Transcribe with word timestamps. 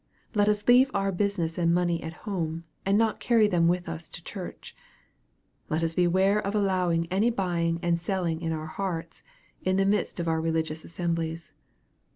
Let 0.33 0.47
us 0.49 0.67
leave 0.67 0.89
our 0.95 1.11
business 1.11 1.59
and 1.59 1.71
money 1.71 2.01
at 2.01 2.25
home, 2.25 2.63
and 2.87 2.97
not 2.97 3.19
carry 3.19 3.47
them 3.47 3.67
with 3.67 3.87
us 3.87 4.09
to 4.09 4.23
church. 4.23 4.75
Let 5.69 5.83
us 5.83 5.93
beware 5.93 6.39
of 6.41 6.55
allowing 6.55 7.05
any 7.11 7.29
buying 7.29 7.79
and 7.83 7.99
selling 8.01 8.41
in 8.41 8.51
our 8.51 8.65
hearts, 8.65 9.21
in 9.61 9.77
the 9.77 9.85
midst 9.85 10.19
of 10.19 10.27
our 10.27 10.41
religious 10.41 10.83
assemblies. 10.83 11.53